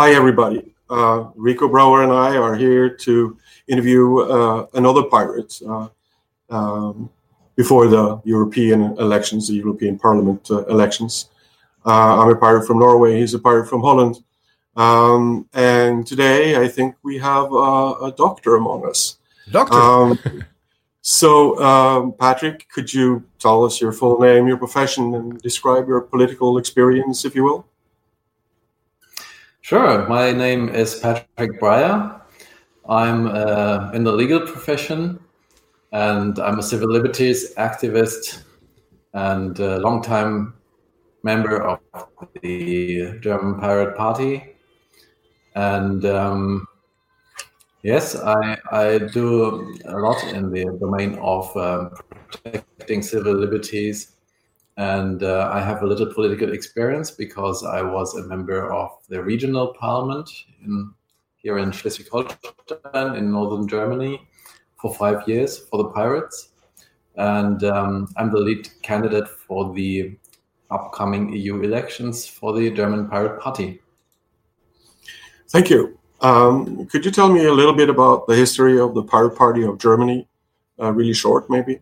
Hi, 0.00 0.12
everybody. 0.12 0.76
Uh, 0.88 1.24
Rico 1.34 1.66
Brouwer 1.66 2.04
and 2.04 2.12
I 2.12 2.36
are 2.36 2.54
here 2.54 2.88
to 2.88 3.36
interview 3.66 4.20
uh, 4.20 4.66
another 4.74 5.02
pirate 5.02 5.60
uh, 5.68 5.88
um, 6.50 7.10
before 7.56 7.88
the 7.88 8.20
European 8.22 8.96
elections, 8.98 9.48
the 9.48 9.54
European 9.54 9.98
Parliament 9.98 10.48
uh, 10.52 10.64
elections. 10.66 11.30
Uh, 11.84 12.22
I'm 12.22 12.28
a 12.28 12.36
pirate 12.36 12.64
from 12.64 12.78
Norway, 12.78 13.18
he's 13.18 13.34
a 13.34 13.40
pirate 13.40 13.68
from 13.68 13.80
Holland. 13.80 14.22
Um, 14.76 15.48
and 15.52 16.06
today 16.06 16.62
I 16.62 16.68
think 16.68 16.94
we 17.02 17.18
have 17.18 17.52
a 17.52 18.14
doctor 18.16 18.54
among 18.54 18.86
us. 18.86 19.18
Doctor? 19.50 19.74
Um, 19.74 20.44
so, 21.02 21.60
um, 21.60 22.12
Patrick, 22.12 22.68
could 22.72 22.94
you 22.94 23.24
tell 23.40 23.64
us 23.64 23.80
your 23.80 23.90
full 23.90 24.20
name, 24.20 24.46
your 24.46 24.58
profession, 24.58 25.16
and 25.16 25.42
describe 25.42 25.88
your 25.88 26.02
political 26.02 26.56
experience, 26.56 27.24
if 27.24 27.34
you 27.34 27.42
will? 27.42 27.66
Sure. 29.68 30.08
My 30.08 30.32
name 30.32 30.70
is 30.70 30.98
Patrick 30.98 31.60
Breyer. 31.60 32.22
I'm 32.88 33.26
uh, 33.26 33.90
in 33.92 34.02
the 34.02 34.10
legal 34.10 34.40
profession 34.40 35.20
and 35.92 36.38
I'm 36.38 36.58
a 36.58 36.62
civil 36.62 36.88
liberties 36.88 37.54
activist 37.56 38.44
and 39.12 39.60
a 39.60 39.78
longtime 39.80 40.54
member 41.22 41.62
of 41.62 41.80
the 42.40 43.18
German 43.20 43.60
Pirate 43.60 43.94
Party. 43.94 44.56
And 45.54 46.02
um, 46.06 46.66
yes, 47.82 48.16
I, 48.16 48.56
I 48.72 48.96
do 49.12 49.76
a 49.84 49.98
lot 49.98 50.24
in 50.32 50.50
the 50.50 50.64
domain 50.80 51.18
of 51.20 51.54
um, 51.58 51.90
protecting 52.42 53.02
civil 53.02 53.34
liberties 53.34 54.12
and 54.78 55.24
uh, 55.24 55.50
I 55.52 55.60
have 55.60 55.82
a 55.82 55.86
little 55.86 56.06
political 56.06 56.52
experience 56.52 57.10
because 57.10 57.64
I 57.64 57.82
was 57.82 58.14
a 58.14 58.22
member 58.28 58.72
of 58.72 58.90
the 59.08 59.20
regional 59.20 59.74
parliament 59.74 60.30
in, 60.64 60.94
here 61.36 61.58
in 61.58 61.72
Schleswig-Holstein 61.72 63.16
in 63.16 63.32
northern 63.32 63.66
Germany 63.66 64.26
for 64.80 64.94
five 64.94 65.28
years 65.28 65.58
for 65.58 65.78
the 65.78 65.88
Pirates, 65.90 66.50
and 67.16 67.64
um, 67.64 68.08
I'm 68.16 68.30
the 68.30 68.38
lead 68.38 68.68
candidate 68.82 69.28
for 69.28 69.74
the 69.74 70.16
upcoming 70.70 71.32
EU 71.32 71.60
elections 71.62 72.28
for 72.28 72.52
the 72.52 72.70
German 72.70 73.08
Pirate 73.08 73.40
Party. 73.40 73.80
Thank 75.48 75.70
you. 75.70 75.98
Um, 76.20 76.86
could 76.86 77.04
you 77.04 77.10
tell 77.10 77.32
me 77.32 77.46
a 77.46 77.52
little 77.52 77.72
bit 77.72 77.90
about 77.90 78.28
the 78.28 78.36
history 78.36 78.78
of 78.78 78.94
the 78.94 79.02
Pirate 79.02 79.36
Party 79.36 79.64
of 79.64 79.78
Germany? 79.78 80.28
Uh, 80.80 80.92
really 80.92 81.14
short, 81.14 81.50
maybe. 81.50 81.80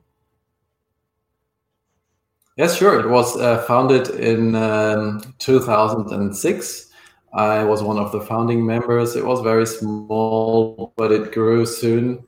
Yes, 2.56 2.76
sure. 2.76 2.98
It 2.98 3.08
was 3.08 3.36
uh, 3.36 3.62
founded 3.64 4.08
in 4.10 4.54
um, 4.54 5.20
2006. 5.38 6.88
I 7.34 7.62
was 7.64 7.82
one 7.82 7.98
of 7.98 8.12
the 8.12 8.20
founding 8.20 8.64
members. 8.64 9.14
It 9.14 9.24
was 9.26 9.40
very 9.42 9.66
small, 9.66 10.92
but 10.96 11.12
it 11.12 11.32
grew 11.32 11.66
soon. 11.66 12.24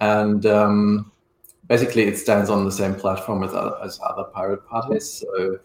And 0.00 0.46
um, 0.46 1.12
basically, 1.66 2.04
it 2.04 2.16
stands 2.16 2.48
on 2.48 2.64
the 2.64 2.72
same 2.72 2.94
platform 2.94 3.42
as, 3.42 3.52
as 3.84 4.00
other 4.02 4.24
pirate 4.24 4.66
parties. 4.66 5.22
So, 5.22 5.58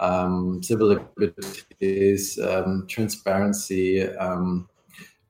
um, 0.00 0.62
civil 0.62 0.98
liberties, 1.16 2.38
um, 2.40 2.84
transparency, 2.86 4.06
um, 4.16 4.68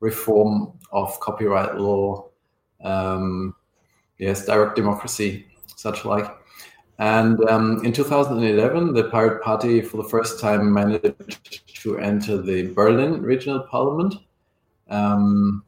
reform 0.01 0.73
of 0.91 1.19
copyright 1.21 1.77
law, 1.77 2.27
um, 2.83 3.55
yes, 4.19 4.45
direct 4.45 4.75
democracy, 4.75 5.47
such 5.77 6.05
like. 6.05 6.27
And 6.99 7.43
um, 7.51 7.85
in 7.85 7.93
2011, 7.93 8.95
the 8.95 9.05
Pirate 9.05 9.43
Party, 9.43 9.81
for 9.81 9.97
the 9.97 10.09
first 10.09 10.41
time, 10.41 10.73
managed 10.73 11.83
to 11.83 11.99
enter 11.99 12.41
the 12.41 12.73
Berlin 12.73 13.21
regional 13.23 13.61
parliament. 13.61 14.15
Um, 14.89 15.65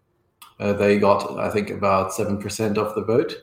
uh, 0.60 0.72
they 0.72 0.98
got, 0.98 1.38
I 1.38 1.50
think, 1.50 1.70
about 1.70 2.12
7% 2.12 2.78
of 2.78 2.94
the 2.94 3.02
vote. 3.02 3.42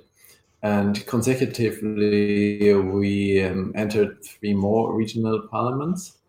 And 0.62 1.06
consecutively, 1.08 2.74
we 2.74 3.44
um, 3.44 3.74
entered 3.76 4.24
three 4.24 4.54
more 4.54 4.96
regional 4.96 5.46
parliaments, 5.50 6.20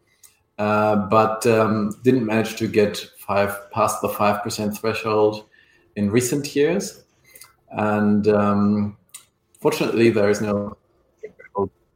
uh, 0.58 0.96
but 0.96 1.46
um, 1.46 1.92
didn't 2.02 2.26
manage 2.26 2.56
to 2.56 2.66
get 2.66 2.96
five 3.16 3.70
past 3.70 4.02
the 4.02 4.08
5% 4.08 4.76
threshold 4.76 5.44
in 5.94 6.10
recent 6.10 6.56
years. 6.56 7.04
And 7.70 8.26
um, 8.26 8.96
fortunately, 9.60 10.10
there 10.10 10.28
is 10.28 10.40
no 10.40 10.76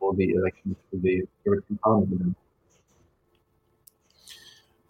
for 0.08 0.16
the 0.16 0.30
election 0.30 0.74
to 0.91 0.98
the 1.00 1.22
European 1.44 1.78
Parliament. 1.78 2.36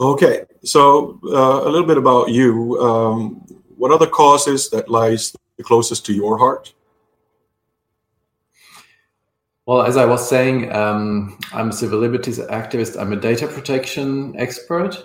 Okay, 0.01 0.45
so 0.63 1.19
uh, 1.25 1.67
a 1.67 1.71
little 1.71 1.87
bit 1.87 1.99
about 1.99 2.29
you. 2.29 2.79
Um, 2.81 3.45
what 3.77 3.91
are 3.91 3.99
the 3.99 4.07
causes 4.07 4.71
that 4.71 4.89
lies 4.89 5.35
the 5.57 5.65
closest 5.65 6.07
to 6.07 6.13
your 6.13 6.39
heart? 6.39 6.73
Well, 9.67 9.83
as 9.83 9.97
I 9.97 10.05
was 10.05 10.27
saying, 10.27 10.73
um, 10.73 11.39
I'm 11.53 11.71
a 11.71 11.73
civil 11.73 11.99
liberties 11.99 12.39
activist. 12.39 12.99
I'm 12.99 13.13
a 13.13 13.17
data 13.17 13.49
protection 13.49 14.35
expert. 14.39 14.97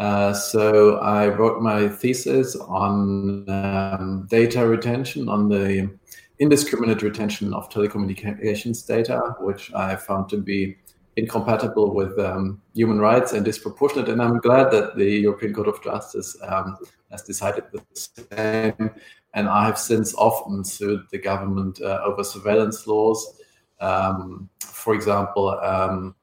Uh, 0.00 0.32
so 0.32 0.96
I 0.96 1.28
wrote 1.28 1.60
my 1.60 1.88
thesis 1.88 2.56
on 2.56 3.48
um, 3.50 4.26
data 4.30 4.66
retention 4.66 5.28
on 5.28 5.48
the 5.50 5.90
indiscriminate 6.38 7.02
retention 7.02 7.52
of 7.54 7.68
telecommunications 7.70 8.86
data, 8.86 9.36
which 9.40 9.72
I 9.74 9.96
found 9.96 10.28
to 10.30 10.38
be 10.38 10.76
incompatible 11.16 11.94
with 11.94 12.18
um, 12.18 12.60
human 12.74 12.98
rights 12.98 13.32
and 13.32 13.44
disproportionate. 13.44 14.08
And 14.08 14.22
I'm 14.22 14.38
glad 14.38 14.70
that 14.72 14.96
the 14.96 15.04
European 15.04 15.52
Court 15.52 15.68
of 15.68 15.82
Justice 15.82 16.36
um, 16.42 16.76
has 17.10 17.22
decided 17.22 17.64
the 17.72 17.82
same. 17.94 18.90
And 19.34 19.48
I 19.48 19.66
have 19.66 19.78
since 19.78 20.14
often 20.14 20.64
sued 20.64 21.02
the 21.10 21.18
government 21.18 21.80
uh, 21.80 22.00
over 22.04 22.24
surveillance 22.24 22.86
laws. 22.86 23.40
Um, 23.80 24.48
for 24.60 24.94
example, 24.94 25.50
um, 25.60 26.14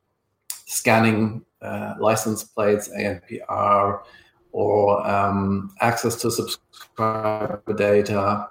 scanning 0.65 1.43
uh, 1.61 1.95
license 1.99 2.43
plates, 2.43 2.89
ANPR, 2.89 4.01
or 4.51 5.07
um, 5.07 5.75
access 5.81 6.15
to 6.21 6.31
subscriber 6.31 7.61
data, 7.75 8.47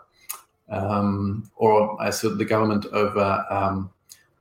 um, 0.71 1.51
or 1.57 2.01
I 2.01 2.11
sued 2.11 2.39
the 2.39 2.45
government 2.45 2.87
over, 2.93 3.45
um, 3.51 3.91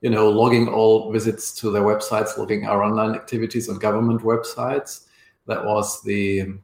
you 0.00 0.10
know, 0.10 0.28
logging 0.30 0.68
all 0.68 1.12
visits 1.12 1.52
to 1.60 1.70
their 1.70 1.82
websites, 1.82 2.36
logging 2.36 2.66
our 2.66 2.82
online 2.82 3.14
activities 3.14 3.68
on 3.68 3.78
government 3.78 4.22
websites. 4.22 5.06
That 5.46 5.64
was 5.64 6.02
the 6.02 6.58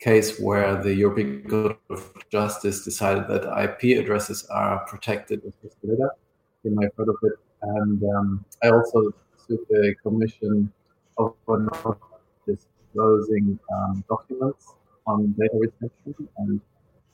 case 0.00 0.40
where 0.40 0.82
the 0.82 0.94
European 0.94 1.48
Court 1.48 1.78
of 1.90 2.12
Justice 2.30 2.84
decided 2.84 3.28
that 3.28 3.44
IP 3.64 3.98
addresses 3.98 4.46
are 4.46 4.84
protected. 4.86 5.42
You 5.82 6.70
might 6.74 6.90
heard 6.96 7.08
of 7.08 7.16
it. 7.22 7.34
And 7.62 8.02
um, 8.16 8.44
I 8.62 8.70
also 8.70 9.12
sued 9.46 9.60
the 9.68 9.94
Commission 10.02 10.72
over 11.18 11.68
not 11.84 11.98
disclosing 12.46 13.58
um, 13.72 14.04
documents 14.08 14.74
on 15.06 15.34
data 15.38 15.54
retention 15.54 16.28
and 16.38 16.60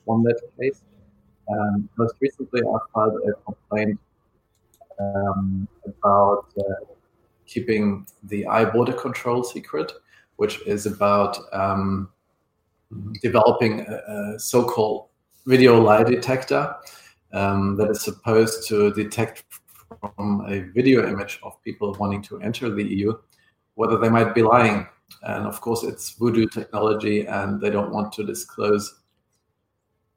won 0.05 0.23
that 0.23 0.39
case. 0.59 0.81
Um, 1.49 1.89
most 1.97 2.15
recently, 2.19 2.61
I 2.61 2.77
filed 2.93 3.19
a 3.27 3.33
complaint 3.43 3.99
um, 4.99 5.67
about 5.85 6.47
uh, 6.59 6.93
keeping 7.45 8.05
the 8.23 8.43
iBorderCtrl 8.43 9.45
secret, 9.45 9.91
which 10.35 10.59
is 10.67 10.85
about 10.85 11.37
um, 11.53 12.09
developing 13.21 13.81
a, 13.81 14.35
a, 14.35 14.39
so-called 14.39 15.07
video 15.45 15.79
lie 15.81 16.03
detector 16.03 16.75
um, 17.33 17.75
that 17.77 17.89
is 17.89 18.01
supposed 18.01 18.67
to 18.67 18.91
detect 18.93 19.43
from 20.15 20.45
a 20.47 20.59
video 20.73 21.07
image 21.07 21.39
of 21.43 21.61
people 21.63 21.95
wanting 21.99 22.21
to 22.21 22.39
enter 22.41 22.69
the 22.69 22.83
EU 22.83 23.13
whether 23.77 23.97
they 23.97 24.09
might 24.09 24.33
be 24.35 24.41
lying. 24.41 24.87
And 25.21 25.47
of 25.47 25.61
course, 25.61 25.83
it's 25.83 26.09
voodoo 26.09 26.47
technology, 26.47 27.25
and 27.27 27.61
they 27.61 27.69
don't 27.69 27.91
want 27.91 28.11
to 28.13 28.25
disclose 28.25 29.01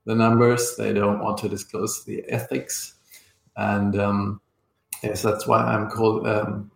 the 0.04 0.14
numbers. 0.14 0.76
They 0.76 0.92
don't 0.92 1.20
want 1.20 1.38
to 1.38 1.48
disclose 1.48 2.04
the 2.04 2.24
ethics, 2.28 2.94
and 3.56 3.98
um, 3.98 4.40
yes, 5.02 5.22
that's 5.22 5.46
why 5.46 5.62
I'm 5.62 5.90
called 5.90 6.26
um, 6.26 6.70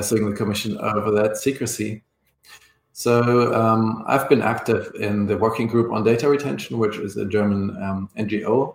suing 0.00 0.28
the 0.30 0.36
commission 0.36 0.78
over 0.78 1.10
that 1.12 1.36
secrecy. 1.36 2.02
So 2.92 3.54
um, 3.54 4.04
I've 4.06 4.26
been 4.26 4.40
active 4.40 4.90
in 4.98 5.26
the 5.26 5.36
working 5.36 5.66
group 5.66 5.92
on 5.92 6.02
data 6.02 6.30
retention, 6.30 6.78
which 6.78 6.96
is 6.96 7.16
a 7.18 7.26
German 7.26 7.76
um, 7.82 8.08
NGO. 8.16 8.74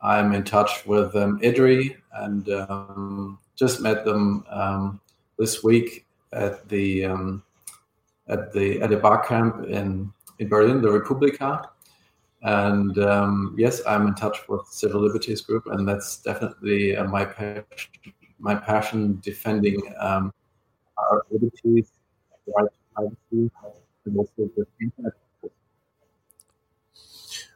I'm 0.00 0.32
in 0.32 0.44
touch 0.44 0.86
with 0.86 1.14
um, 1.14 1.38
EDRi 1.40 1.96
and 2.14 2.48
um, 2.48 3.38
just 3.56 3.82
met 3.82 4.06
them 4.06 4.46
um, 4.48 5.00
this 5.38 5.62
week 5.62 6.06
at 6.32 6.66
the 6.70 7.04
um, 7.04 7.42
at 8.28 8.52
the 8.52 8.80
at 8.80 8.92
a 8.92 8.96
Barcamp 8.96 9.66
in 9.66 10.12
in 10.38 10.48
Berlin, 10.48 10.80
the 10.80 10.90
re:publica, 10.90 11.68
and 12.42 12.98
um, 12.98 13.54
yes, 13.58 13.82
I'm 13.86 14.06
in 14.06 14.14
touch 14.14 14.48
with 14.48 14.66
Civil 14.66 15.00
Liberties 15.00 15.40
Group, 15.40 15.66
and 15.66 15.88
that's 15.88 16.18
definitely 16.18 16.96
uh, 16.96 17.04
my 17.04 17.24
passion, 17.24 17.64
my 18.38 18.54
passion 18.54 19.18
defending 19.22 19.80
um, 19.98 20.32
our 20.96 21.24
liberties, 21.30 21.90
right 22.56 22.64
to 22.64 22.78
privacy, 22.94 23.50
and 24.04 24.16
also 24.16 24.50
the 24.56 24.66
internet 24.80 25.12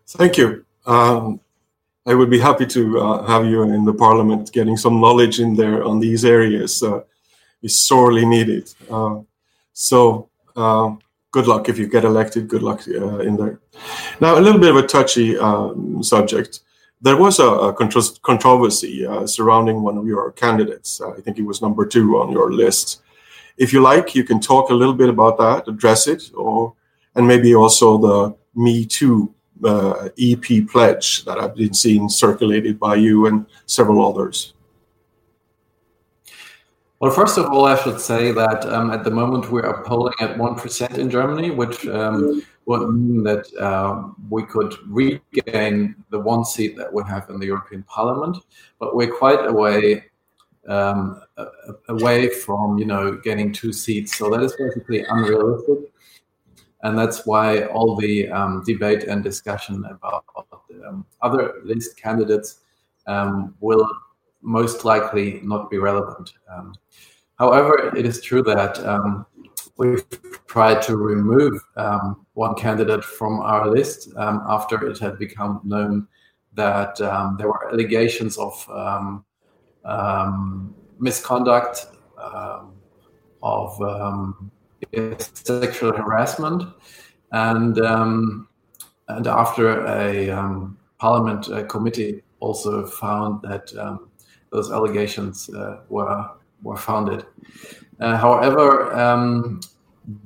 Thank 0.08 0.37
you. 0.37 0.64
Um, 0.85 1.40
I 2.05 2.14
would 2.14 2.28
be 2.28 2.38
happy 2.38 2.67
to 2.67 2.99
uh, 2.99 3.26
have 3.26 3.46
you 3.46 3.62
in 3.62 3.85
the 3.85 3.94
parliament 3.94 4.52
getting 4.52 4.76
some 4.76 5.00
knowledge 5.00 5.40
in 5.40 5.55
there 5.55 5.85
on 5.85 6.00
these 6.00 6.25
areas. 6.25 6.82
Uh, 6.82 7.02
is 7.62 7.78
sorely 7.78 8.26
needed. 8.26 8.73
Uh, 8.90 9.20
so 9.73 10.28
uh, 10.56 10.94
good 11.32 11.46
luck 11.46 11.69
if 11.69 11.79
you 11.79 11.88
get 11.88 12.05
elected. 12.05 12.46
Good 12.46 12.62
luck 12.62 12.82
uh, 12.87 13.19
in 13.19 13.37
there. 13.37 13.58
Now, 14.20 14.38
a 14.38 14.40
little 14.40 14.61
bit 14.61 14.70
of 14.70 14.76
a 14.76 14.87
touchy 14.87 15.37
um, 15.38 16.02
subject. 16.02 16.61
There 17.00 17.17
was 17.17 17.40
a, 17.40 17.46
a 17.46 17.75
controversy 18.23 19.05
uh, 19.05 19.26
surrounding 19.26 19.82
one 19.82 19.99
of 19.99 20.06
your 20.06 20.31
candidates. 20.32 21.00
I 21.00 21.20
think 21.20 21.37
he 21.37 21.43
was 21.43 21.61
number 21.61 21.84
two 21.84 22.19
on 22.20 22.31
your 22.31 22.52
list. 22.52 23.02
If 23.56 23.73
you 23.73 23.82
like, 23.82 24.14
you 24.14 24.23
can 24.23 24.40
talk 24.40 24.70
a 24.70 24.75
little 24.75 24.94
bit 24.94 25.08
about 25.08 25.37
that, 25.38 25.67
address 25.67 26.06
it, 26.06 26.31
or 26.34 26.75
and 27.14 27.26
maybe 27.26 27.55
also 27.55 27.99
the 27.99 28.37
Me 28.55 28.85
Too 28.85 29.35
uh, 29.64 30.08
EP 30.19 30.67
pledge 30.69 31.25
that 31.25 31.38
I've 31.38 31.55
been 31.55 31.75
seeing 31.75 32.08
circulated 32.08 32.78
by 32.78 32.96
you 32.96 33.26
and 33.26 33.46
several 33.67 34.06
others? 34.06 34.55
Well, 37.02 37.10
first 37.10 37.37
of 37.37 37.46
all, 37.46 37.64
I 37.64 37.75
should 37.82 38.00
say 38.00 38.31
that 38.31 38.64
um, 38.66 38.93
at 38.93 39.02
the 39.02 39.10
moment 39.10 39.50
we 39.50 39.60
are 39.60 39.82
polling 39.82 40.14
at 40.20 40.37
1% 40.37 40.99
in 40.99 41.10
Germany, 41.10 41.50
which 41.50 41.84
um, 41.88 42.40
would 42.66 42.94
mean 42.94 43.25
that 43.25 43.52
uh, 43.58 44.04
we 44.31 44.44
could 44.44 44.72
regain 44.87 45.96
the 46.10 46.20
one 46.20 46.44
seat 46.44 46.76
that 46.76 46.94
we 46.94 47.02
have 47.08 47.28
in 47.28 47.40
the 47.40 47.46
European 47.46 47.82
Parliament, 47.82 48.37
but 48.78 48.94
we're 48.94 49.12
quite 49.12 49.44
away 49.44 50.04
um, 50.69 51.20
away 51.88 52.28
from 52.28 52.78
you 52.78 52.84
know 52.84 53.16
getting 53.16 53.52
two 53.52 53.72
seats. 53.72 54.16
So 54.16 54.31
that 54.31 54.40
is 54.40 54.54
basically 54.54 55.02
unrealistic 55.02 55.90
and 56.84 56.96
that's 56.96 57.26
why 57.26 57.64
all 57.64 57.96
the 57.96 58.28
um, 58.28 58.62
debate 58.64 59.02
and 59.02 59.25
discussion 59.25 59.84
about 59.90 60.25
um, 60.87 61.04
other 61.20 61.54
list 61.64 61.96
candidates 61.96 62.60
will 63.58 63.88
most 64.43 64.85
likely 64.85 65.41
not 65.43 65.71
be 65.71 65.79
relevant. 65.79 66.35
Um, 66.53 66.75
however, 67.39 67.94
it 67.97 68.05
is 68.05 68.21
true 68.21 68.43
that 68.43 68.79
um, 68.87 69.27
we've 69.77 70.05
tried 70.47 70.83
to 70.83 70.97
remove 70.97 71.61
um, 71.77 72.27
one 72.35 72.55
candidate 72.55 73.05
from 73.05 73.41
our 73.41 73.69
list 73.71 74.12
after 74.17 74.87
it 74.87 74.99
had 74.99 75.19
become 75.19 75.61
known 75.65 76.06
that 76.55 76.97
there 77.39 77.49
were 77.49 77.73
allegations 77.73 78.37
of 78.37 79.23
misconduct, 80.99 81.87
of 83.43 84.50
sexual 85.19 85.93
harassment, 85.93 86.62
and 87.33 87.81
um, 87.81 88.49
and 89.09 89.27
after 89.27 89.87
a 89.87 90.31
um, 90.31 90.79
parliament 90.99 91.49
uh, 91.50 91.65
committee 91.65 92.23
also 92.41 92.87
found 92.87 93.43
that 93.43 93.77
um, 93.79 94.09
those 94.52 94.70
allegations 94.70 95.50
uh, 95.50 95.81
were 95.88 96.31
were 96.62 96.76
founded. 96.76 97.26
Uh, 98.00 98.16
however, 98.16 98.94
um, 98.94 99.60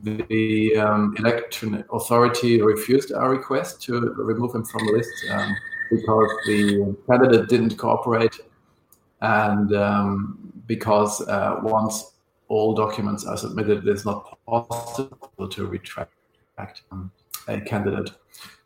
the 0.03 0.77
um, 0.77 1.15
election 1.19 1.85
authority 1.93 2.61
refused 2.61 3.13
our 3.13 3.31
request 3.31 3.81
to 3.83 4.01
remove 4.01 4.55
him 4.55 4.65
from 4.65 4.87
the 4.87 4.93
list 4.93 5.11
um, 5.31 5.57
because 5.91 6.31
the 6.47 6.95
candidate 7.09 7.49
didn't 7.49 7.77
cooperate 7.79 8.37
and 9.23 9.71
because 10.67 11.27
uh, 11.29 11.57
once 11.63 12.13
all 12.49 12.75
documents 12.75 13.25
are 13.25 13.37
submitted, 13.37 13.87
it 13.87 13.89
is 13.89 14.05
not 14.05 14.39
possible 14.47 15.49
to 15.49 15.67
retract 15.67 16.13
um, 16.91 17.11
a 17.49 17.61
candidate. 17.61 18.11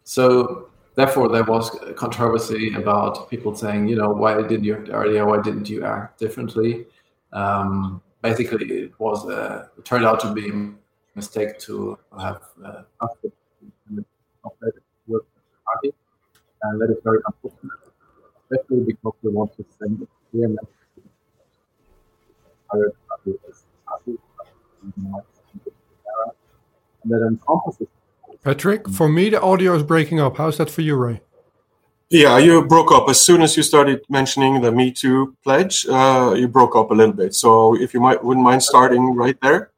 So 0.05 0.71
therefore, 1.01 1.29
there 1.29 1.45
was 1.45 1.75
a 1.83 1.93
controversy 1.95 2.75
about 2.75 3.31
people 3.31 3.55
saying, 3.55 3.89
you 3.89 3.97
know, 3.97 4.11
why 4.13 4.35
didn't 4.43 4.65
you 4.65 4.75
act 4.77 4.89
earlier? 4.93 5.27
Why 5.27 5.41
didn't 5.41 5.69
you 5.69 5.85
act 5.85 6.19
differently? 6.19 6.87
Um, 7.33 8.03
basically, 8.23 8.67
it 8.67 8.93
was 8.99 9.29
uh, 9.29 9.69
it 9.79 9.85
turned 9.85 10.05
out 10.05 10.21
to 10.21 10.33
be 10.33 10.49
a 10.51 10.73
mistake 11.15 11.59
to 11.61 11.99
have 12.19 12.43
uh, 12.65 12.83
party, 12.99 13.33
and 16.63 16.81
that 16.81 16.91
is 16.91 16.99
very 17.03 17.21
unfortunate, 17.27 17.81
especially 18.51 18.85
because 18.93 19.15
we 19.23 19.31
want 19.31 19.57
to 19.57 19.65
send 19.79 20.03
a 20.03 20.07
clear 20.31 20.49
message 20.49 20.81
and 27.03 27.13
that 27.13 27.27
encompasses. 27.27 27.89
Patrick, 28.43 28.89
for 28.89 29.09
me, 29.09 29.29
the 29.29 29.41
audio 29.41 29.75
is 29.75 29.83
breaking 29.83 30.19
up. 30.19 30.39
How's 30.39 30.57
that 30.57 30.71
for 30.71 30.81
you, 30.81 30.97
Ray? 30.97 31.21
Yeah, 32.09 32.39
you 32.39 32.67
broke 32.67 32.91
up 32.91 33.09
as 33.09 33.21
soon 33.21 33.43
as 33.43 33.57
you 33.57 33.63
started 33.63 34.01
mentioning 34.09 34.61
the 34.63 34.73
Me 34.73 34.91
Too 34.91 35.37
pledge. 35.45 35.87
Uh, 35.87 36.35
you 36.37 36.49
broke 36.49 36.75
up 36.75 36.91
a 36.91 36.95
little 36.95 37.13
bit. 37.13 37.35
So, 37.35 37.77
if 37.77 37.93
you 37.95 38.01
might 38.01 38.25
wouldn't 38.25 38.43
mind 38.43 38.63
starting 38.63 39.15
right 39.15 39.39
there. 39.43 39.71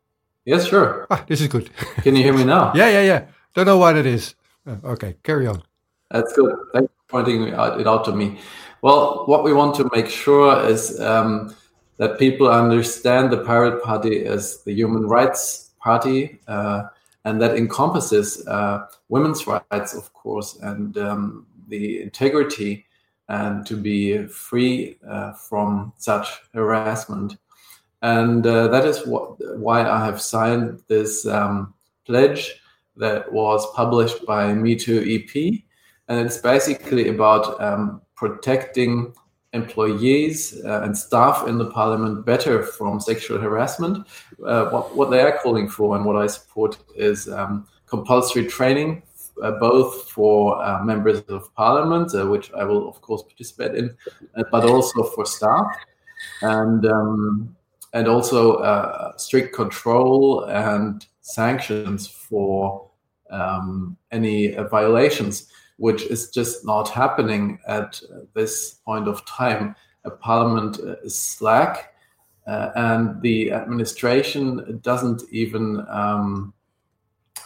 Yes, 0.44 0.66
sure. 0.66 1.06
Ah, 1.10 1.24
this 1.26 1.40
is 1.40 1.48
good. 1.48 1.70
Can 2.02 2.16
you 2.16 2.22
hear 2.22 2.32
me 2.32 2.44
now? 2.44 2.72
yeah, 2.74 2.88
yeah, 2.88 3.02
yeah. 3.02 3.24
Don't 3.54 3.66
know 3.66 3.78
what 3.78 3.96
it 3.96 4.06
is. 4.06 4.34
Uh, 4.66 4.76
okay, 4.84 5.16
carry 5.22 5.46
on. 5.46 5.62
That's 6.10 6.32
good. 6.32 6.54
Thanks 6.72 6.92
for 7.08 7.22
pointing 7.22 7.48
it 7.48 7.54
out 7.54 8.04
to 8.04 8.12
me. 8.12 8.38
Well, 8.80 9.24
what 9.26 9.44
we 9.44 9.52
want 9.52 9.74
to 9.76 9.90
make 9.94 10.08
sure 10.08 10.64
is 10.64 11.00
um, 11.00 11.54
that 11.98 12.18
people 12.18 12.48
understand 12.48 13.30
the 13.30 13.44
Pirate 13.44 13.82
Party 13.82 14.24
as 14.24 14.62
the 14.64 14.72
human 14.72 15.06
rights 15.06 15.70
party, 15.78 16.40
uh, 16.48 16.84
and 17.24 17.40
that 17.40 17.56
encompasses 17.56 18.46
uh, 18.46 18.86
women's 19.08 19.46
rights, 19.46 19.94
of 19.94 20.12
course, 20.12 20.58
and 20.60 20.98
um, 20.98 21.46
the 21.68 22.02
integrity 22.02 22.86
and 23.28 23.64
to 23.66 23.76
be 23.76 24.26
free 24.26 24.98
uh, 25.08 25.32
from 25.32 25.92
such 25.96 26.28
harassment. 26.52 27.36
And 28.02 28.46
uh, 28.46 28.68
that 28.68 28.84
is 28.84 29.06
what, 29.06 29.36
why 29.58 29.88
I 29.88 30.04
have 30.04 30.20
signed 30.20 30.82
this 30.88 31.24
um, 31.26 31.72
pledge 32.04 32.52
that 32.96 33.32
was 33.32 33.72
published 33.74 34.26
by 34.26 34.52
Me 34.52 34.74
Too 34.74 35.02
EP. 35.06 35.62
And 36.08 36.26
it's 36.26 36.38
basically 36.38 37.08
about 37.08 37.60
um, 37.60 38.02
protecting 38.16 39.14
employees 39.52 40.62
uh, 40.64 40.82
and 40.82 40.96
staff 40.96 41.46
in 41.46 41.58
the 41.58 41.70
parliament 41.70 42.24
better 42.24 42.62
from 42.62 43.00
sexual 43.00 43.38
harassment. 43.38 44.06
Uh, 44.44 44.66
what, 44.70 44.96
what, 44.96 45.10
they 45.10 45.20
are 45.20 45.38
calling 45.38 45.68
for 45.68 45.96
and 45.96 46.04
what 46.04 46.16
I 46.16 46.26
support 46.26 46.78
is 46.96 47.28
um, 47.28 47.66
compulsory 47.86 48.46
training, 48.46 49.02
uh, 49.42 49.52
both 49.52 50.10
for 50.10 50.62
uh, 50.64 50.82
members 50.82 51.20
of 51.28 51.54
parliament, 51.54 52.14
uh, 52.14 52.26
which 52.26 52.50
I 52.52 52.64
will, 52.64 52.88
of 52.88 53.00
course, 53.02 53.22
participate 53.22 53.74
in, 53.74 53.94
uh, 54.36 54.44
but 54.50 54.64
also 54.64 55.02
for 55.02 55.26
staff. 55.26 55.66
And, 56.40 56.86
um, 56.86 57.56
and 57.94 58.08
also 58.08 59.12
strict 59.18 59.54
control 59.54 60.44
and 60.44 61.04
sanctions 61.20 62.06
for 62.06 62.88
um, 63.30 63.96
any 64.10 64.54
violations 64.70 65.48
which 65.82 66.02
is 66.02 66.30
just 66.30 66.64
not 66.64 66.88
happening 66.88 67.58
at 67.66 68.00
this 68.34 68.74
point 68.86 69.08
of 69.08 69.26
time. 69.26 69.74
A 70.04 70.12
parliament 70.12 70.78
is 71.02 71.18
slack, 71.18 71.94
uh, 72.46 72.70
and 72.76 73.20
the 73.20 73.50
administration 73.50 74.78
doesn't 74.84 75.22
even, 75.32 75.84
um, 75.90 76.54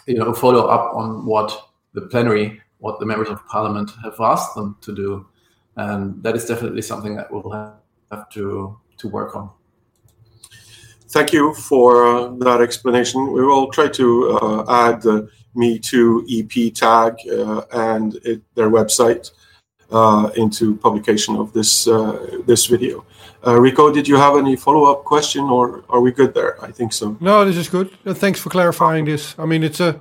you 0.07 0.19
know, 0.19 0.35
follow 0.35 0.67
up 0.67 0.95
on 0.95 1.25
what 1.25 1.51
the 1.95 2.03
plenary, 2.03 2.61
what 2.77 3.01
the 3.01 3.07
members 3.07 3.31
of 3.31 3.43
parliament 3.47 3.91
have 4.05 4.21
asked 4.21 4.55
them 4.55 4.77
to 4.83 4.95
do, 4.95 5.27
and 5.77 6.23
that 6.23 6.37
is 6.37 6.45
definitely 6.45 6.83
something 6.83 7.17
that 7.17 7.33
we'll 7.33 7.51
have 8.11 8.29
to 8.35 8.79
to 8.99 9.09
work 9.09 9.35
on. 9.35 9.49
Thank 11.09 11.33
you 11.33 11.55
for 11.55 12.05
uh, 12.05 12.29
that 12.45 12.61
explanation. 12.61 13.33
We 13.33 13.43
will 13.47 13.69
try 13.71 13.89
to 13.89 14.39
uh, 14.43 14.91
add 14.91 15.07
Me 15.57 15.79
Too 15.79 16.27
EP 16.31 16.73
tag 16.75 17.17
uh, 17.31 17.63
and 17.73 18.15
it, 18.25 18.43
their 18.55 18.71
website 18.71 19.31
uh, 19.91 20.31
into 20.37 20.77
publication 20.77 21.37
of 21.37 21.53
this 21.53 21.89
uh, 21.89 22.41
this 22.47 22.67
video. 22.67 23.05
Rico, 23.45 23.93
did 23.93 24.09
you 24.09 24.17
have 24.17 24.37
any 24.37 24.57
follow 24.57 24.91
up 24.91 25.05
question, 25.05 25.45
or 25.45 25.85
are 25.89 26.01
we 26.01 26.11
good 26.11 26.35
there? 26.35 26.61
I 26.65 26.73
think 26.73 26.93
so. 26.93 27.17
No, 27.21 27.45
this 27.45 27.57
is 27.57 27.69
good. 27.69 27.97
thanks 28.05 28.41
for 28.41 28.51
clarifying 28.51 29.05
this. 29.05 29.37
I 29.39 29.47
mean, 29.47 29.63
it's 29.63 29.79
a. 29.79 30.01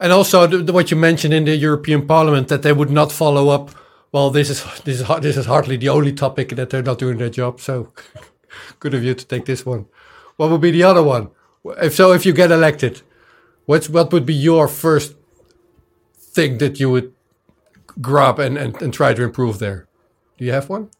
and 0.00 0.12
also, 0.12 0.48
the, 0.48 0.58
the, 0.58 0.72
what 0.72 0.90
you 0.90 0.96
mentioned 0.96 1.32
in 1.32 1.44
the 1.44 1.54
European 1.54 2.08
Parliament 2.08 2.48
that 2.48 2.62
they 2.62 2.72
would 2.72 2.90
not 2.90 3.12
follow 3.12 3.50
up. 3.50 3.70
Well, 4.10 4.30
this 4.30 4.50
is 4.50 4.64
this 4.82 5.00
is 5.00 5.06
this 5.20 5.36
is 5.36 5.46
hardly 5.46 5.76
the 5.76 5.90
only 5.90 6.12
topic 6.12 6.48
that 6.56 6.70
they're 6.70 6.82
not 6.82 6.98
doing 6.98 7.18
their 7.18 7.30
job. 7.30 7.60
So. 7.60 7.92
Good 8.80 8.94
of 8.94 9.04
you 9.04 9.14
to 9.14 9.26
take 9.26 9.44
this 9.44 9.64
one. 9.64 9.86
What 10.36 10.50
would 10.50 10.60
be 10.60 10.70
the 10.70 10.82
other 10.82 11.02
one? 11.02 11.30
If 11.82 11.94
so, 11.94 12.12
if 12.12 12.24
you 12.24 12.32
get 12.32 12.50
elected, 12.50 13.02
what's 13.70 13.88
what 13.88 14.12
would 14.12 14.26
be 14.26 14.34
your 14.34 14.66
first 14.66 15.14
thing 16.34 16.58
that 16.58 16.80
you 16.80 16.90
would 16.90 17.14
grab 18.00 18.40
and, 18.40 18.58
and, 18.58 18.82
and 18.82 18.92
try 18.92 19.14
to 19.14 19.22
improve 19.22 19.60
there? 19.60 19.86
Do 20.36 20.44
you 20.44 20.50
have 20.50 20.68
one? 20.68 20.90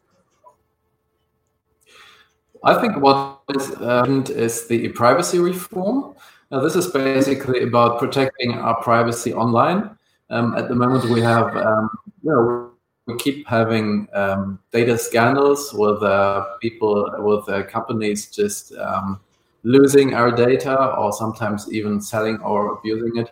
I 2.62 2.80
think 2.80 2.96
what 2.98 3.40
is 3.56 3.74
um, 3.80 4.24
is 4.28 4.68
the 4.68 4.88
privacy 4.90 5.40
reform. 5.40 6.14
Now, 6.52 6.60
this 6.60 6.76
is 6.76 6.86
basically 6.86 7.64
about 7.64 7.98
protecting 7.98 8.52
our 8.52 8.80
privacy 8.82 9.32
online. 9.34 9.90
Um, 10.28 10.54
at 10.54 10.68
the 10.68 10.76
moment, 10.76 11.04
we 11.10 11.20
have, 11.22 11.56
um, 11.56 11.90
you 12.22 12.30
know, 12.30 12.70
we 13.06 13.16
keep 13.16 13.48
having 13.48 14.06
um, 14.12 14.60
data 14.70 14.96
scandals 14.96 15.72
with 15.72 16.02
uh, 16.04 16.44
people, 16.60 17.10
with 17.18 17.48
uh, 17.48 17.64
companies 17.64 18.26
just 18.26 18.72
um, 18.76 19.18
losing 19.62 20.14
our 20.14 20.30
data 20.30 20.94
or 20.96 21.12
sometimes 21.12 21.72
even 21.72 22.00
selling 22.00 22.40
or 22.40 22.74
abusing 22.74 23.16
it. 23.16 23.30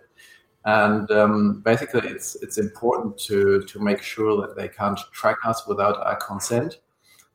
And 0.64 1.10
um, 1.10 1.60
basically, 1.60 2.08
it's 2.08 2.36
it's 2.36 2.58
important 2.58 3.16
to 3.18 3.62
to 3.62 3.80
make 3.80 4.02
sure 4.02 4.40
that 4.40 4.56
they 4.56 4.68
can't 4.68 4.98
track 5.12 5.38
us 5.44 5.66
without 5.66 5.96
our 6.04 6.16
consent. 6.16 6.80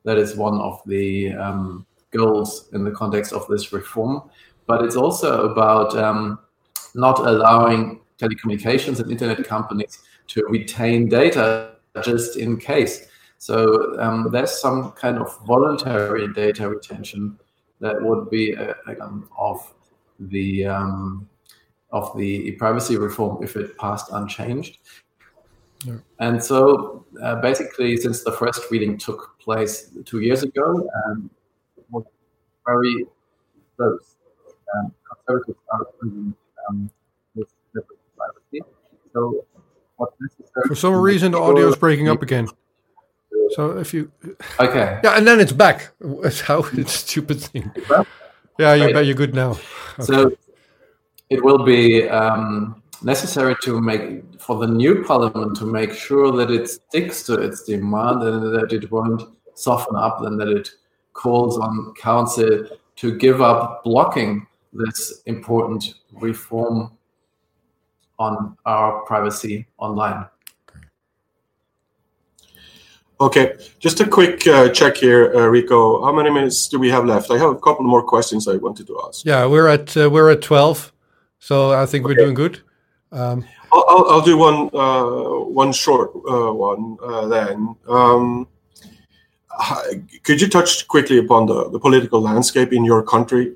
That 0.04 0.18
is 0.18 0.36
one 0.36 0.60
of 0.60 0.80
the 0.86 1.32
um, 1.32 1.86
goals 2.10 2.68
in 2.72 2.84
the 2.84 2.90
context 2.90 3.32
of 3.32 3.46
this 3.48 3.72
reform. 3.72 4.30
But 4.66 4.84
it's 4.84 4.96
also 4.96 5.50
about 5.50 5.96
um, 5.96 6.38
not 6.94 7.18
allowing 7.18 8.00
telecommunications 8.18 9.00
and 9.00 9.10
internet 9.10 9.44
companies 9.44 9.98
to 10.28 10.44
retain 10.46 11.08
data 11.08 11.76
just 12.02 12.36
in 12.36 12.56
case. 12.56 13.06
So 13.38 13.98
um, 13.98 14.28
there's 14.30 14.58
some 14.58 14.92
kind 14.92 15.18
of 15.18 15.38
voluntary 15.46 16.32
data 16.32 16.68
retention 16.68 17.38
that 17.84 18.02
would 18.02 18.30
be 18.30 18.56
uh, 18.56 18.72
um, 19.00 19.28
of 19.38 19.72
the 20.18 20.64
um, 20.64 21.28
of 21.92 22.16
the 22.16 22.52
privacy 22.52 22.96
reform 22.96 23.42
if 23.44 23.56
it 23.56 23.76
passed 23.76 24.08
unchanged. 24.12 24.78
Yeah. 25.84 25.98
And 26.18 26.42
so, 26.42 27.04
uh, 27.22 27.36
basically, 27.36 27.98
since 27.98 28.24
the 28.24 28.32
first 28.32 28.62
reading 28.70 28.96
took 28.96 29.38
place 29.38 29.90
two 30.06 30.20
years 30.20 30.42
ago, 30.42 30.88
um, 31.06 31.30
was 31.90 32.04
very 32.66 33.04
close. 33.76 34.16
Um, 34.74 34.94
conservatives 35.06 35.58
are 35.70 35.86
um, 36.68 36.90
this 37.34 37.46
privacy. 38.16 38.62
So, 39.12 39.44
what's 39.96 40.16
necessary? 40.20 40.68
For 40.68 40.74
some 40.74 40.94
reason, 40.94 41.32
the 41.32 41.38
audio 41.38 41.68
is 41.68 41.76
breaking 41.76 42.08
up 42.08 42.22
again. 42.22 42.48
So 43.52 43.78
if 43.78 43.94
you 43.94 44.10
okay, 44.58 45.00
yeah, 45.04 45.16
and 45.16 45.26
then 45.26 45.40
it's 45.40 45.52
back. 45.52 45.90
It's 46.24 46.40
how 46.40 46.64
it's 46.72 46.92
stupid 46.92 47.40
thing. 47.40 47.70
Yeah, 48.58 48.74
you 48.74 48.92
bet 48.92 49.06
you're 49.06 49.14
good 49.14 49.34
now. 49.34 49.50
Okay. 49.98 50.04
So 50.04 50.32
it 51.30 51.42
will 51.44 51.64
be 51.64 52.08
um, 52.08 52.82
necessary 53.02 53.56
to 53.62 53.80
make 53.80 54.40
for 54.40 54.58
the 54.58 54.66
new 54.66 55.04
parliament 55.04 55.56
to 55.56 55.66
make 55.66 55.92
sure 55.92 56.32
that 56.32 56.50
it 56.50 56.68
sticks 56.68 57.22
to 57.24 57.34
its 57.34 57.64
demand 57.64 58.22
and 58.22 58.54
that 58.54 58.72
it 58.72 58.90
won't 58.90 59.22
soften 59.54 59.96
up 59.96 60.22
and 60.22 60.40
that 60.40 60.48
it 60.48 60.70
calls 61.12 61.58
on 61.58 61.94
council 61.94 62.66
to 62.96 63.16
give 63.16 63.40
up 63.40 63.82
blocking 63.84 64.46
this 64.72 65.22
important 65.26 65.94
reform 66.12 66.90
on 68.18 68.56
our 68.66 69.02
privacy 69.02 69.66
online. 69.78 70.26
Okay, 73.24 73.56
just 73.78 74.00
a 74.00 74.06
quick 74.06 74.46
uh, 74.46 74.68
check 74.68 74.98
here, 74.98 75.34
uh, 75.34 75.46
Rico. 75.46 76.04
How 76.04 76.12
many 76.12 76.28
minutes 76.28 76.68
do 76.68 76.78
we 76.78 76.90
have 76.90 77.06
left? 77.06 77.30
I 77.30 77.38
have 77.38 77.52
a 77.52 77.58
couple 77.58 77.82
more 77.82 78.02
questions 78.02 78.46
I 78.46 78.56
wanted 78.56 78.86
to 78.88 79.00
ask. 79.06 79.24
Yeah, 79.24 79.46
we're 79.46 79.66
at 79.66 79.96
uh, 79.96 80.10
we're 80.10 80.30
at 80.30 80.42
twelve, 80.42 80.92
so 81.38 81.72
I 81.72 81.86
think 81.86 82.04
okay. 82.04 82.12
we're 82.12 82.22
doing 82.22 82.34
good. 82.34 82.60
Um, 83.12 83.46
I'll, 83.72 83.84
I'll, 83.88 84.10
I'll, 84.10 84.20
do 84.20 84.36
one 84.36 84.68
uh, 84.74 85.04
one 85.62 85.72
short 85.72 86.10
uh, 86.28 86.52
one 86.52 86.98
uh, 87.02 87.26
then. 87.28 87.74
Um, 87.88 88.46
could 90.22 90.42
you 90.42 90.48
touch 90.48 90.86
quickly 90.86 91.16
upon 91.16 91.46
the, 91.46 91.70
the 91.70 91.78
political 91.78 92.20
landscape 92.20 92.74
in 92.74 92.84
your 92.84 93.02
country? 93.02 93.54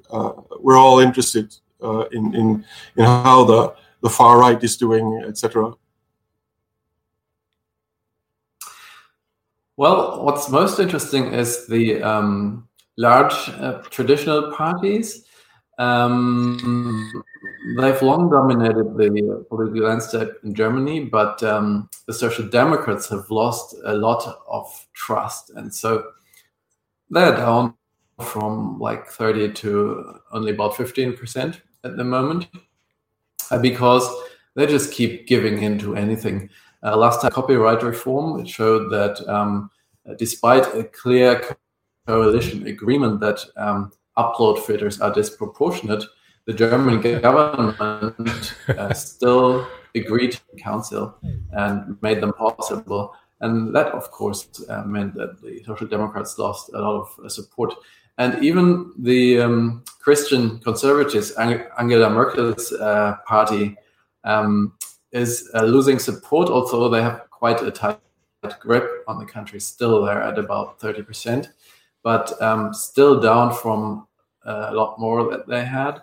we're 0.60 0.78
all 0.78 0.98
interested 0.98 1.54
in, 2.10 2.34
in 2.34 2.64
in 2.96 3.04
how 3.04 3.44
the 3.44 3.74
the 4.00 4.08
far 4.08 4.38
right 4.38 4.64
is 4.64 4.78
doing, 4.78 5.22
etc. 5.26 5.74
Well, 9.78 10.24
what's 10.24 10.50
most 10.50 10.80
interesting 10.80 11.32
is 11.32 11.68
the 11.68 12.02
um, 12.02 12.68
large 12.96 13.48
uh, 13.50 13.80
traditional 13.90 14.50
parties. 14.50 15.24
Um, 15.78 17.12
they've 17.78 18.02
long 18.02 18.28
dominated 18.28 18.96
the 18.96 19.46
political 19.48 19.82
landscape 19.82 20.30
in 20.42 20.52
Germany, 20.52 21.04
but 21.04 21.40
um, 21.44 21.88
the 22.08 22.12
Social 22.12 22.44
Democrats 22.48 23.08
have 23.10 23.30
lost 23.30 23.76
a 23.84 23.94
lot 23.94 24.26
of 24.48 24.88
trust. 24.94 25.50
And 25.50 25.72
so 25.72 26.10
they're 27.08 27.36
down 27.36 27.74
from 28.20 28.80
like 28.80 29.06
30 29.06 29.52
to 29.52 30.20
only 30.32 30.50
about 30.50 30.72
15% 30.72 31.60
at 31.84 31.96
the 31.96 32.02
moment 32.02 32.48
uh, 33.52 33.60
because 33.60 34.12
they 34.56 34.66
just 34.66 34.92
keep 34.92 35.28
giving 35.28 35.62
in 35.62 35.78
to 35.78 35.94
anything. 35.94 36.50
Uh, 36.82 36.96
last 36.96 37.22
time 37.22 37.30
copyright 37.30 37.82
reform, 37.82 38.40
it 38.40 38.48
showed 38.48 38.90
that 38.90 39.26
um, 39.28 39.70
despite 40.16 40.64
a 40.74 40.84
clear 40.84 41.42
coalition 42.06 42.66
agreement 42.66 43.20
that 43.20 43.44
um, 43.56 43.92
upload 44.16 44.58
filters 44.58 45.00
are 45.00 45.12
disproportionate, 45.12 46.04
the 46.46 46.54
German 46.54 47.00
government 47.20 48.54
uh, 48.68 48.92
still 48.94 49.66
agreed 49.94 50.38
in 50.52 50.58
council 50.58 51.14
and 51.52 52.00
made 52.00 52.20
them 52.22 52.32
possible. 52.32 53.14
And 53.40 53.74
that, 53.74 53.88
of 53.88 54.10
course, 54.10 54.48
uh, 54.68 54.82
meant 54.82 55.14
that 55.14 55.40
the 55.42 55.62
Social 55.64 55.86
Democrats 55.86 56.38
lost 56.38 56.70
a 56.74 56.78
lot 56.78 57.00
of 57.00 57.24
uh, 57.24 57.28
support. 57.28 57.74
And 58.16 58.42
even 58.42 58.92
the 58.98 59.40
um, 59.42 59.84
Christian 60.00 60.58
conservatives, 60.58 61.30
Angela 61.32 62.10
Merkel's 62.10 62.72
uh, 62.72 63.16
party, 63.26 63.76
um, 64.24 64.72
is 65.12 65.50
uh, 65.54 65.62
losing 65.62 65.98
support, 65.98 66.48
although 66.48 66.88
they 66.88 67.02
have 67.02 67.28
quite 67.30 67.62
a 67.62 67.70
tight 67.70 67.98
grip 68.60 69.04
on 69.06 69.18
the 69.18 69.24
country. 69.24 69.60
Still 69.60 70.04
there 70.04 70.22
at 70.22 70.38
about 70.38 70.78
30%, 70.80 71.48
but 72.02 72.40
um, 72.42 72.72
still 72.74 73.20
down 73.20 73.54
from 73.54 74.06
uh, 74.44 74.68
a 74.70 74.74
lot 74.74 74.98
more 74.98 75.30
that 75.30 75.46
they 75.46 75.64
had. 75.64 76.00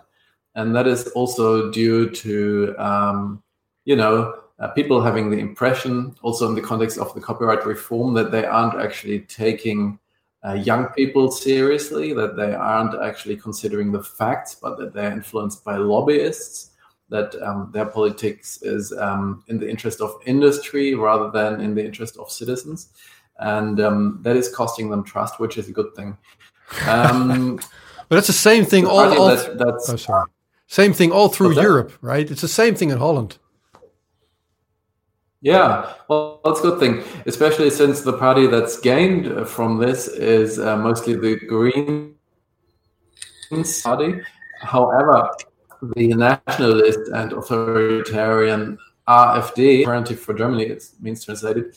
And 0.54 0.74
that 0.74 0.86
is 0.86 1.08
also 1.08 1.70
due 1.70 2.10
to, 2.10 2.74
um, 2.78 3.42
you 3.84 3.96
know, 3.96 4.40
uh, 4.58 4.68
people 4.68 5.02
having 5.02 5.30
the 5.30 5.38
impression, 5.38 6.16
also 6.22 6.48
in 6.48 6.54
the 6.54 6.62
context 6.62 6.98
of 6.98 7.12
the 7.14 7.20
copyright 7.20 7.66
reform, 7.66 8.14
that 8.14 8.30
they 8.30 8.46
aren't 8.46 8.80
actually 8.80 9.20
taking 9.20 9.98
uh, 10.46 10.54
young 10.54 10.86
people 10.88 11.30
seriously, 11.30 12.14
that 12.14 12.36
they 12.36 12.54
aren't 12.54 13.00
actually 13.02 13.36
considering 13.36 13.92
the 13.92 14.02
facts, 14.02 14.54
but 14.54 14.78
that 14.78 14.94
they're 14.94 15.12
influenced 15.12 15.62
by 15.62 15.76
lobbyists 15.76 16.70
that 17.08 17.40
um, 17.42 17.70
their 17.72 17.86
politics 17.86 18.60
is 18.62 18.92
um, 18.92 19.44
in 19.48 19.58
the 19.58 19.68
interest 19.68 20.00
of 20.00 20.20
industry 20.26 20.94
rather 20.94 21.30
than 21.30 21.60
in 21.60 21.74
the 21.74 21.84
interest 21.84 22.16
of 22.16 22.30
citizens. 22.30 22.88
And 23.38 23.80
um, 23.80 24.18
that 24.22 24.36
is 24.36 24.48
costing 24.48 24.90
them 24.90 25.04
trust, 25.04 25.38
which 25.38 25.58
is 25.58 25.68
a 25.68 25.72
good 25.72 25.94
thing. 25.94 26.16
Um, 26.86 27.60
but 28.08 28.18
it's 28.18 28.26
the 28.26 28.32
same 28.32 28.64
thing 28.64 28.86
all, 28.86 28.98
all 28.98 29.28
that, 29.28 29.58
that's, 29.58 29.90
oh, 29.90 29.96
sorry. 29.96 30.30
Same 30.68 30.92
thing 30.92 31.12
all 31.12 31.28
through 31.28 31.54
Europe, 31.54 31.92
right? 32.00 32.28
It's 32.28 32.40
the 32.40 32.48
same 32.48 32.74
thing 32.74 32.90
in 32.90 32.98
Holland. 32.98 33.38
Yeah, 35.42 35.92
well, 36.08 36.40
that's 36.44 36.58
a 36.58 36.62
good 36.62 36.80
thing, 36.80 37.04
especially 37.26 37.70
since 37.70 38.00
the 38.00 38.14
party 38.14 38.48
that's 38.48 38.80
gained 38.80 39.48
from 39.48 39.78
this 39.78 40.08
is 40.08 40.58
uh, 40.58 40.76
mostly 40.76 41.14
the 41.14 41.36
Green 41.46 42.16
party. 43.84 44.20
However, 44.60 45.30
the 45.82 46.14
nationalist 46.14 47.10
and 47.14 47.32
authoritarian 47.32 48.78
AfD, 49.08 49.80
Alternative 49.80 50.18
for 50.18 50.34
Germany, 50.34 50.64
it 50.64 50.84
means 51.00 51.24
translated, 51.24 51.76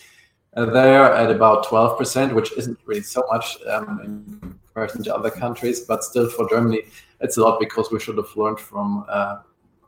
uh, 0.55 0.65
they're 0.65 1.13
at 1.13 1.29
about 1.29 1.65
12%, 1.65 2.33
which 2.33 2.51
isn't 2.53 2.79
really 2.85 3.01
so 3.01 3.23
much 3.31 3.57
um, 3.67 4.01
in 4.03 4.59
comparison 4.65 5.03
to 5.03 5.15
other 5.15 5.29
countries, 5.29 5.81
but 5.81 6.03
still 6.03 6.29
for 6.29 6.49
Germany, 6.49 6.81
it's 7.21 7.37
a 7.37 7.41
lot 7.41 7.59
because 7.59 7.91
we 7.91 7.99
should 7.99 8.17
have 8.17 8.35
learned 8.35 8.59
from 8.59 9.05
uh, 9.07 9.37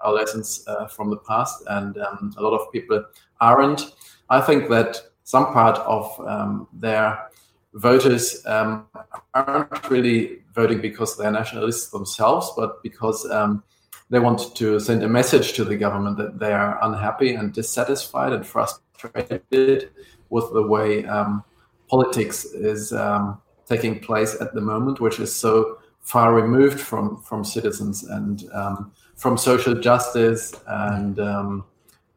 our 0.02 0.14
lessons 0.14 0.64
uh, 0.68 0.88
from 0.88 1.10
the 1.10 1.18
past, 1.18 1.64
and 1.68 1.98
um, 1.98 2.34
a 2.38 2.42
lot 2.42 2.54
of 2.54 2.72
people 2.72 3.04
aren't. 3.40 3.94
I 4.30 4.42
think 4.42 4.70
that 4.70 5.02
some 5.24 5.54
part 5.54 5.78
of 5.80 6.28
um, 6.28 6.68
their 6.74 7.30
voters 7.74 8.46
um, 8.46 8.88
aren't 9.34 9.90
really 9.90 10.40
voting 10.54 10.82
because 10.82 11.18
they're 11.18 11.32
nationalists 11.32 11.90
themselves, 11.90 12.52
but 12.58 12.84
because 12.84 13.30
um, 13.32 13.64
they 14.12 14.20
want 14.20 14.54
to 14.56 14.78
send 14.80 15.02
a 15.04 15.08
message 15.08 15.54
to 15.54 15.64
the 15.64 15.76
government 15.76 16.18
that 16.18 16.38
they 16.38 16.52
are 16.52 16.78
unhappy 16.84 17.34
and 17.34 17.54
dissatisfied 17.54 18.34
and 18.34 18.46
frustrated 18.46 19.90
with 20.30 20.52
the 20.52 20.62
way 20.62 21.06
um, 21.06 21.44
politics 21.90 22.44
is 22.44 22.92
um, 22.92 23.42
taking 23.68 24.00
place 24.00 24.36
at 24.42 24.54
the 24.54 24.60
moment, 24.60 25.00
which 25.00 25.20
is 25.20 25.34
so 25.34 25.80
far 26.02 26.34
removed 26.34 26.80
from 26.80 27.22
from 27.22 27.46
citizens 27.46 28.04
and 28.04 28.50
um, 28.54 28.92
from 29.16 29.38
social 29.38 29.76
justice 29.76 30.54
and 30.68 31.20
um, 31.20 31.64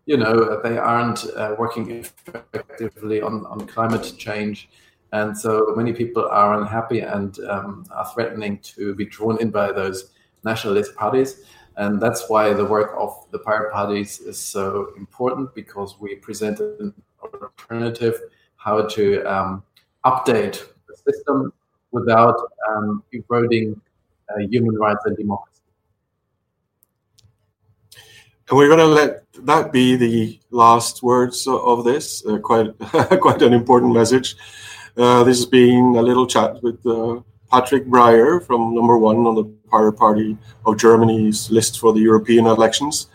you 0.06 0.16
know 0.16 0.60
they 0.62 0.76
aren't 0.76 1.24
uh, 1.36 1.54
working 1.58 1.90
effectively 1.90 3.22
on, 3.22 3.46
on 3.46 3.66
climate 3.68 4.14
change. 4.18 4.68
And 5.12 5.38
so 5.38 5.72
many 5.76 5.92
people 5.92 6.26
are 6.28 6.60
unhappy 6.60 7.00
and 7.00 7.38
um, 7.48 7.86
are 7.92 8.10
threatening 8.12 8.58
to 8.74 8.96
be 8.96 9.04
drawn 9.04 9.40
in 9.40 9.52
by 9.52 9.70
those 9.70 10.10
nationalist 10.42 10.96
parties 10.96 11.44
And 11.76 12.00
that's 12.00 12.28
why 12.28 12.52
the 12.52 12.64
work 12.64 12.94
of 12.96 13.26
the 13.30 13.38
Pirate 13.38 13.72
Parties 13.72 14.20
is 14.20 14.38
so 14.38 14.92
important 14.96 15.54
because 15.54 15.98
we 15.98 16.14
present 16.16 16.60
an 16.60 16.94
alternative 17.22 18.20
how 18.56 18.82
to 18.82 19.22
um, 19.24 19.62
update 20.04 20.64
the 20.88 20.96
system 20.96 21.52
without 21.90 22.36
um, 22.68 23.02
eroding 23.12 23.80
uh, 24.30 24.38
human 24.38 24.76
rights 24.76 25.04
and 25.04 25.16
democracy. 25.16 25.60
And 28.48 28.58
we're 28.58 28.68
going 28.68 28.78
to 28.78 28.86
let 28.86 29.24
that 29.46 29.72
be 29.72 29.96
the 29.96 30.38
last 30.50 31.02
words 31.02 31.46
of 31.46 31.84
this. 31.84 32.24
Uh, 32.26 32.38
quite, 32.38 32.78
quite 33.20 33.42
an 33.42 33.52
important 33.52 33.94
message. 33.94 34.36
Uh, 34.96 35.24
this 35.24 35.38
has 35.38 35.46
been 35.46 35.94
a 35.96 36.02
little 36.02 36.26
chat 36.26 36.62
with 36.62 36.84
uh, 36.86 37.20
Patrick 37.54 37.86
Breyer 37.86 38.44
from 38.44 38.74
number 38.74 38.98
one 38.98 39.18
on 39.28 39.36
the 39.36 39.44
Pirate 39.70 39.92
Party 39.92 40.36
of 40.66 40.76
Germany's 40.76 41.52
list 41.52 41.78
for 41.78 41.92
the 41.92 42.00
European 42.00 42.46
elections, 42.46 43.06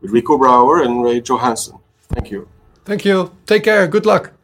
with 0.00 0.12
Rico 0.12 0.38
Brouwer 0.38 0.84
and 0.84 1.02
Ray 1.02 1.20
Johansson. 1.20 1.80
Thank 2.14 2.30
you. 2.30 2.48
Thank 2.84 3.04
you. 3.04 3.32
Take 3.44 3.64
care. 3.64 3.88
Good 3.88 4.06
luck. 4.06 4.37